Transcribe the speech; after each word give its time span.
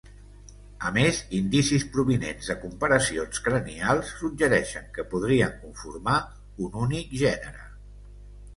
A 0.89 0.91
més, 0.93 1.17
indicis 1.39 1.85
provinents 1.97 2.49
de 2.53 2.55
comparacions 2.63 3.43
cranials 3.49 4.15
suggereixen 4.23 4.89
que 4.99 5.07
podrien 5.15 5.55
conformar 5.61 6.19
un 6.67 6.83
únic 6.89 7.17
gènere. 7.25 7.71